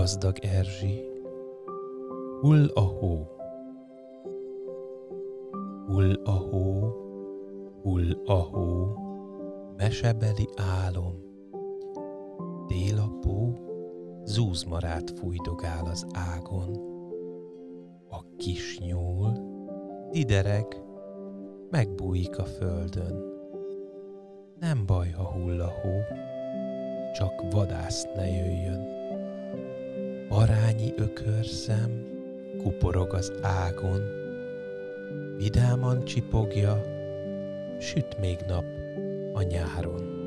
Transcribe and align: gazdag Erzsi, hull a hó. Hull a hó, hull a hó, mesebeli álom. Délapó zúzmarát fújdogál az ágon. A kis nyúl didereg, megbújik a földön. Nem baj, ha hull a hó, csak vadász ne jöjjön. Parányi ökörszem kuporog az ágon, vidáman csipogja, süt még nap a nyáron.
gazdag 0.00 0.44
Erzsi, 0.44 1.04
hull 2.40 2.70
a 2.74 2.80
hó. 2.80 3.26
Hull 5.86 6.20
a 6.24 6.30
hó, 6.30 6.92
hull 7.82 8.22
a 8.24 8.32
hó, 8.32 8.94
mesebeli 9.76 10.48
álom. 10.56 11.14
Délapó 12.66 13.58
zúzmarát 14.24 15.10
fújdogál 15.10 15.84
az 15.84 16.06
ágon. 16.12 16.70
A 18.08 18.36
kis 18.36 18.78
nyúl 18.78 19.32
didereg, 20.10 20.82
megbújik 21.70 22.38
a 22.38 22.44
földön. 22.44 23.24
Nem 24.60 24.86
baj, 24.86 25.10
ha 25.10 25.32
hull 25.32 25.60
a 25.60 25.70
hó, 25.82 25.90
csak 27.14 27.50
vadász 27.50 28.04
ne 28.14 28.26
jöjjön. 28.28 28.59
Parányi 30.30 30.94
ökörszem 30.96 32.06
kuporog 32.62 33.14
az 33.14 33.32
ágon, 33.42 34.02
vidáman 35.36 36.04
csipogja, 36.04 36.82
süt 37.80 38.18
még 38.18 38.38
nap 38.46 38.64
a 39.32 39.42
nyáron. 39.42 40.19